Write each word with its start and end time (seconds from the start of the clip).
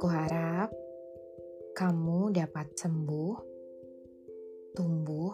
Aku 0.00 0.08
harap 0.16 0.72
kamu 1.76 2.32
dapat 2.32 2.72
sembuh, 2.72 3.36
tumbuh, 4.72 5.28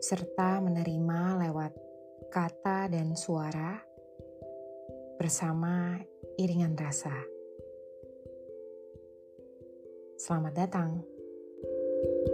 serta 0.00 0.64
menerima 0.64 1.44
lewat 1.44 1.72
kata 2.32 2.88
dan 2.88 3.12
suara 3.12 3.76
bersama 5.20 6.00
iringan 6.40 6.72
rasa. 6.72 7.12
Selamat 10.16 10.64
datang. 10.64 11.04
Halo, 11.04 12.33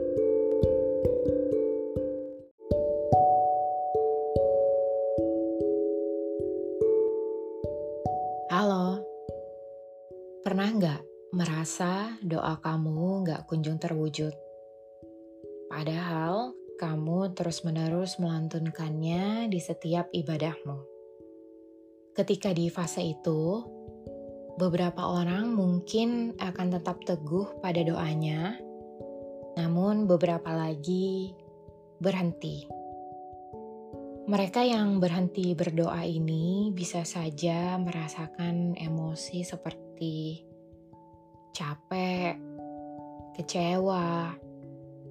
pernah 10.60 10.76
nggak 10.76 11.02
merasa 11.40 12.20
doa 12.20 12.60
kamu 12.60 13.24
nggak 13.24 13.48
kunjung 13.48 13.80
terwujud? 13.80 14.28
Padahal 15.72 16.52
kamu 16.76 17.32
terus-menerus 17.32 18.20
melantunkannya 18.20 19.48
di 19.48 19.56
setiap 19.56 20.12
ibadahmu. 20.12 20.84
Ketika 22.12 22.52
di 22.52 22.68
fase 22.68 23.08
itu, 23.08 23.64
beberapa 24.60 25.00
orang 25.00 25.48
mungkin 25.56 26.36
akan 26.36 26.76
tetap 26.76 27.08
teguh 27.08 27.64
pada 27.64 27.80
doanya, 27.80 28.60
namun 29.56 30.04
beberapa 30.04 30.52
lagi 30.52 31.32
berhenti 32.04 32.68
mereka 34.28 34.60
yang 34.62 35.00
berhenti 35.00 35.56
berdoa 35.56 36.06
ini 36.06 36.70
bisa 36.70 37.02
saja 37.02 37.74
merasakan 37.80 38.78
emosi 38.78 39.42
seperti 39.42 40.49
capek, 41.60 42.40
kecewa, 43.36 44.32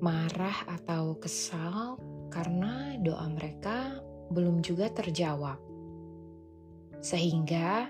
marah, 0.01 0.57
atau 0.65 1.13
kesal 1.21 2.01
karena 2.33 2.97
doa 3.05 3.29
mereka 3.29 4.01
belum 4.33 4.65
juga 4.65 4.89
terjawab. 4.89 5.61
Sehingga 7.05 7.85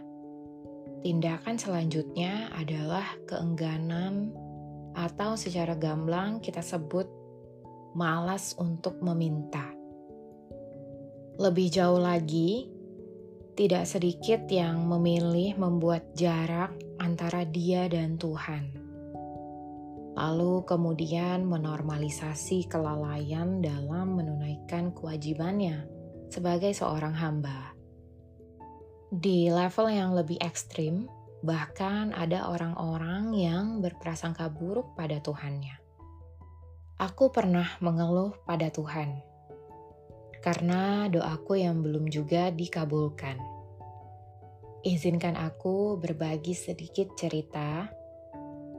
tindakan 1.00 1.56
selanjutnya 1.56 2.52
adalah 2.52 3.08
keengganan 3.24 4.36
atau 4.92 5.40
secara 5.40 5.80
gamblang 5.80 6.44
kita 6.44 6.60
sebut 6.60 7.08
malas 7.96 8.60
untuk 8.60 9.00
meminta. 9.00 9.72
Lebih 11.40 11.72
jauh 11.72 12.04
lagi, 12.04 12.68
tidak 13.56 13.88
sedikit 13.88 14.44
yang 14.52 14.84
memilih 14.84 15.56
membuat 15.56 16.12
jarak 16.12 16.89
antara 17.10 17.42
dia 17.42 17.90
dan 17.90 18.22
Tuhan. 18.22 18.70
Lalu 20.14 20.62
kemudian 20.70 21.50
menormalisasi 21.50 22.70
kelalaian 22.70 23.66
dalam 23.66 24.14
menunaikan 24.14 24.94
kewajibannya 24.94 25.90
sebagai 26.30 26.70
seorang 26.78 27.18
hamba. 27.18 27.74
Di 29.10 29.50
level 29.50 29.90
yang 29.90 30.14
lebih 30.14 30.38
ekstrim, 30.38 31.10
bahkan 31.42 32.14
ada 32.14 32.46
orang-orang 32.46 33.34
yang 33.34 33.82
berprasangka 33.82 34.54
buruk 34.54 34.94
pada 34.94 35.18
Tuhannya. 35.18 35.82
Aku 37.02 37.34
pernah 37.34 37.74
mengeluh 37.82 38.38
pada 38.46 38.70
Tuhan 38.70 39.26
karena 40.40 41.12
doaku 41.12 41.60
yang 41.60 41.84
belum 41.84 42.08
juga 42.08 42.48
dikabulkan. 42.52 43.59
Izinkan 44.80 45.36
aku 45.36 46.00
berbagi 46.00 46.56
sedikit 46.56 47.12
cerita 47.20 47.92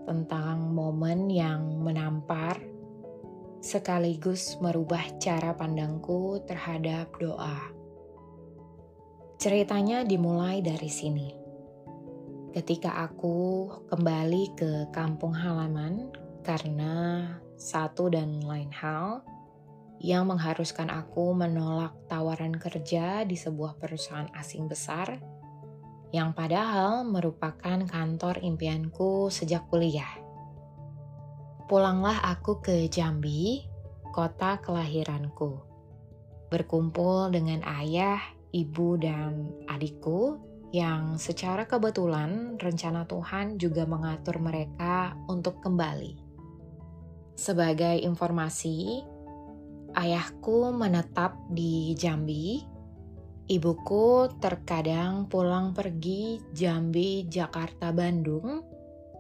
tentang 0.09 0.73
momen 0.73 1.29
yang 1.29 1.77
menampar 1.77 2.57
sekaligus 3.61 4.57
merubah 4.65 5.05
cara 5.21 5.53
pandangku 5.53 6.41
terhadap 6.49 7.13
doa. 7.21 7.69
Ceritanya 9.37 10.01
dimulai 10.01 10.65
dari 10.65 10.89
sini. 10.89 11.29
Ketika 12.57 13.05
aku 13.05 13.69
kembali 13.93 14.57
ke 14.57 14.89
kampung 14.97 15.37
halaman 15.37 16.09
karena 16.41 17.29
satu 17.61 18.09
dan 18.09 18.41
lain 18.41 18.73
hal, 18.73 19.21
yang 20.01 20.33
mengharuskan 20.33 20.89
aku 20.89 21.37
menolak 21.37 21.93
tawaran 22.09 22.57
kerja 22.57 23.29
di 23.29 23.37
sebuah 23.37 23.77
perusahaan 23.77 24.33
asing 24.33 24.65
besar 24.65 25.40
yang 26.11 26.35
padahal 26.35 27.07
merupakan 27.07 27.87
kantor 27.87 28.43
impianku 28.43 29.31
sejak 29.31 29.67
kuliah. 29.71 30.11
Pulanglah 31.71 32.19
aku 32.27 32.59
ke 32.59 32.91
Jambi, 32.91 33.63
kota 34.11 34.59
kelahiranku. 34.59 35.63
Berkumpul 36.51 37.31
dengan 37.31 37.63
ayah, 37.63 38.19
ibu, 38.51 38.99
dan 38.99 39.55
adikku 39.71 40.43
yang 40.75 41.15
secara 41.15 41.67
kebetulan 41.71 42.59
rencana 42.59 43.07
Tuhan 43.07 43.59
juga 43.59 43.87
mengatur 43.87 44.43
mereka 44.43 45.15
untuk 45.31 45.63
kembali. 45.63 46.19
Sebagai 47.39 48.03
informasi, 48.03 49.07
Ayahku 49.91 50.71
menetap 50.71 51.35
di 51.51 51.99
Jambi. 51.99 52.63
Ibuku 53.51 54.39
terkadang 54.39 55.27
pulang 55.27 55.75
pergi 55.75 56.39
Jambi, 56.55 57.27
Jakarta, 57.27 57.91
Bandung 57.91 58.63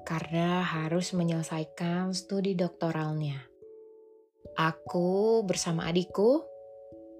karena 0.06 0.62
harus 0.62 1.10
menyelesaikan 1.18 2.14
studi 2.14 2.54
doktoralnya. 2.54 3.42
Aku 4.54 5.42
bersama 5.42 5.90
adikku 5.90 6.46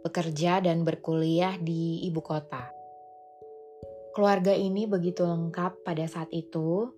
bekerja 0.06 0.62
dan 0.62 0.87
berkuliah 0.87 1.59
di 1.59 2.06
ibu 2.06 2.22
kota. 2.22 2.70
Keluarga 4.15 4.54
ini 4.54 4.87
begitu 4.87 5.26
lengkap 5.26 5.82
pada 5.82 6.06
saat 6.06 6.31
itu, 6.31 6.94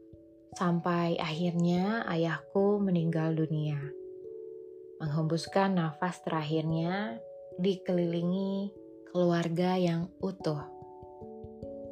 sampai 0.61 1.17
akhirnya 1.17 2.05
ayahku 2.05 2.85
meninggal 2.85 3.33
dunia 3.33 3.81
menghembuskan 5.03 5.75
nafas 5.83 6.23
terakhirnya 6.23 7.19
dikelilingi 7.59 8.71
keluarga 9.13 9.77
yang 9.77 10.09
utuh. 10.25 10.65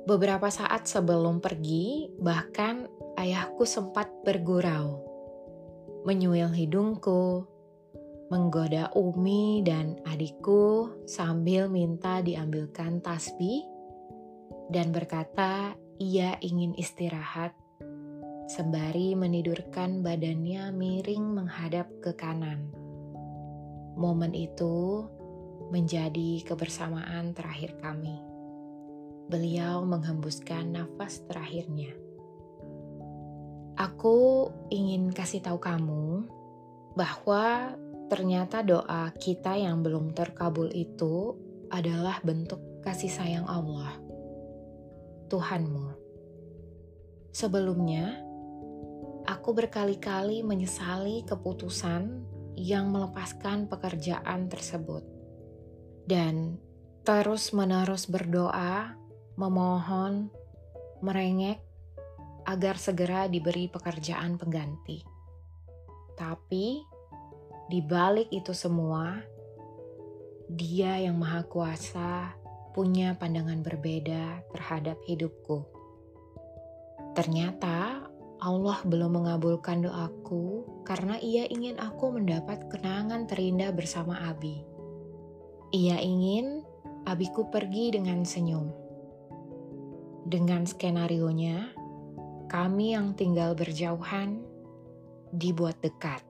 Beberapa 0.09 0.49
saat 0.49 0.89
sebelum 0.89 1.39
pergi, 1.39 2.09
bahkan 2.17 2.89
ayahku 3.21 3.69
sempat 3.69 4.09
bergurau, 4.25 5.05
menyuil 6.09 6.51
hidungku, 6.51 7.45
menggoda 8.33 8.89
Umi 8.97 9.61
dan 9.61 10.01
adikku 10.09 10.97
sambil 11.05 11.69
minta 11.69 12.25
diambilkan 12.25 13.05
tasbih 13.05 13.69
dan 14.73 14.95
berkata 14.95 15.77
ia 16.01 16.41
ingin 16.41 16.73
istirahat 16.79 17.53
sembari 18.51 19.15
menidurkan 19.15 20.03
badannya 20.03 20.75
miring 20.75 21.39
menghadap 21.39 21.87
ke 22.03 22.11
kanan. 22.19 22.71
Momen 23.95 24.35
itu 24.35 25.07
menjadi 25.71 26.43
kebersamaan 26.43 27.31
terakhir 27.33 27.79
kami. 27.79 28.19
Beliau 29.31 29.87
menghembuskan 29.87 30.75
nafas 30.75 31.23
terakhirnya. 31.31 31.95
Aku 33.79 34.51
ingin 34.69 35.15
kasih 35.15 35.41
tahu 35.41 35.63
kamu 35.63 36.27
bahwa 36.99 37.79
ternyata 38.11 38.67
doa 38.67 39.15
kita 39.15 39.55
yang 39.55 39.87
belum 39.87 40.13
terkabul 40.13 40.69
itu 40.75 41.39
adalah 41.71 42.19
bentuk 42.27 42.59
kasih 42.83 43.09
sayang 43.09 43.47
Allah, 43.47 43.95
Tuhanmu. 45.31 45.95
Sebelumnya, 47.31 48.19
aku 49.31 49.55
berkali-kali 49.55 50.43
menyesali 50.43 51.23
keputusan 51.23 52.27
yang 52.59 52.91
melepaskan 52.91 53.71
pekerjaan 53.71 54.51
tersebut 54.51 55.20
dan 56.11 56.59
terus-menerus 57.07 58.11
berdoa, 58.11 58.99
memohon, 59.39 60.27
merengek 61.07 61.63
agar 62.51 62.75
segera 62.75 63.31
diberi 63.31 63.71
pekerjaan 63.71 64.35
pengganti. 64.35 65.07
Tapi 66.19 66.83
di 67.71 67.79
balik 67.79 68.27
itu 68.35 68.51
semua, 68.51 69.23
Dia 70.51 70.99
yang 70.99 71.15
Maha 71.15 71.47
Kuasa 71.47 72.35
punya 72.75 73.15
pandangan 73.15 73.63
berbeda 73.63 74.51
terhadap 74.51 74.99
hidupku. 75.07 75.63
Ternyata 77.15 78.03
Allah 78.43 78.79
belum 78.83 79.23
mengabulkan 79.23 79.87
doaku 79.87 80.67
karena 80.83 81.23
ia 81.23 81.47
ingin 81.47 81.79
aku 81.79 82.19
mendapat 82.19 82.67
kenangan 82.67 83.31
terindah 83.31 83.71
bersama 83.71 84.19
Abi. 84.27 84.80
Ia 85.71 86.03
ingin 86.03 86.67
abiku 87.07 87.47
pergi 87.47 87.95
dengan 87.95 88.27
senyum. 88.27 88.75
Dengan 90.27 90.67
skenario-nya, 90.67 91.71
kami 92.51 92.99
yang 92.99 93.15
tinggal 93.15 93.55
berjauhan 93.55 94.43
dibuat 95.31 95.79
dekat. 95.79 96.27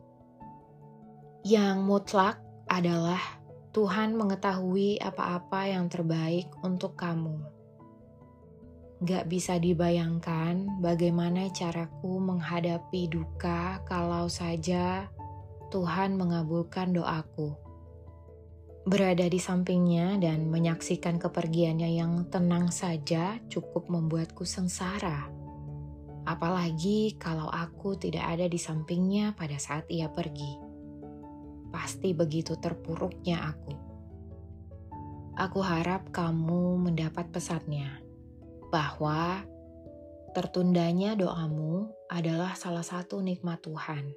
Yang 1.41 1.77
mutlak 1.81 2.37
adalah 2.69 3.41
Tuhan 3.73 4.13
mengetahui 4.13 5.01
apa-apa 5.01 5.73
yang 5.73 5.89
terbaik 5.89 6.53
untuk 6.61 7.01
kamu. 7.01 7.41
Gak 9.09 9.25
bisa 9.33 9.57
dibayangkan 9.57 10.85
bagaimana 10.85 11.49
caraku 11.49 12.21
menghadapi 12.21 13.09
duka 13.09 13.81
kalau 13.89 14.29
saja 14.29 15.09
Tuhan 15.73 16.21
mengabulkan 16.21 16.93
doaku. 16.93 17.70
Berada 18.91 19.23
di 19.31 19.39
sampingnya 19.39 20.19
dan 20.19 20.51
menyaksikan 20.51 21.23
kepergiannya 21.23 21.95
yang 21.95 22.27
tenang 22.27 22.75
saja 22.75 23.39
cukup 23.47 23.87
membuatku 23.87 24.43
sengsara. 24.43 25.31
Apalagi 26.27 27.15
kalau 27.15 27.47
aku 27.47 27.95
tidak 27.95 28.27
ada 28.27 28.51
di 28.51 28.59
sampingnya 28.59 29.39
pada 29.39 29.63
saat 29.63 29.87
ia 29.87 30.11
pergi. 30.11 30.59
Pasti 31.71 32.11
begitu 32.19 32.59
terpuruknya 32.59 33.55
aku. 33.55 33.75
Aku 35.39 35.63
harap 35.63 36.11
kamu 36.11 36.91
mendapat 36.91 37.31
pesannya 37.31 37.95
bahwa 38.75 39.47
tertundanya 40.35 41.15
doamu 41.15 41.95
adalah 42.11 42.59
salah 42.59 42.83
satu 42.83 43.23
nikmat 43.23 43.63
Tuhan. 43.63 44.11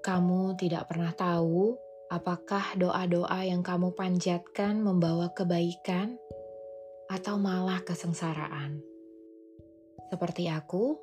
Kamu 0.00 0.56
tidak 0.56 0.88
pernah 0.88 1.12
tahu 1.12 1.83
apakah 2.12 2.76
doa-doa 2.76 3.44
yang 3.44 3.64
kamu 3.64 3.96
panjatkan 3.96 4.80
membawa 4.80 5.32
kebaikan 5.32 6.20
atau 7.08 7.36
malah 7.36 7.80
kesengsaraan. 7.84 8.80
Seperti 10.12 10.48
aku, 10.48 10.96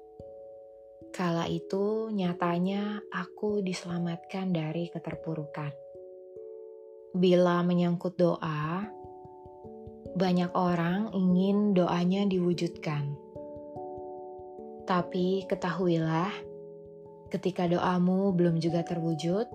kala 1.11 1.49
itu 1.49 2.09
nyatanya 2.13 3.01
aku 3.11 3.59
diselamatkan 3.59 4.53
dari 4.53 4.87
keterpurukan. 4.87 5.73
Bila 7.11 7.59
menyangkut 7.65 8.15
doa, 8.15 8.87
banyak 10.15 10.51
orang 10.55 11.11
ingin 11.11 11.75
doanya 11.75 12.23
diwujudkan. 12.23 13.19
Tapi 14.87 15.47
ketahuilah, 15.47 16.31
ketika 17.31 17.67
doamu 17.67 18.31
belum 18.35 18.59
juga 18.59 18.83
terwujud, 18.83 19.47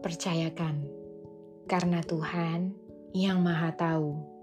percayakan, 0.00 0.86
karena 1.66 2.00
Tuhan 2.02 2.72
yang 3.12 3.42
Maha 3.42 3.74
Tahu 3.74 4.37